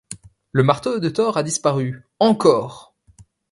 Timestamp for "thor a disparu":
1.09-2.01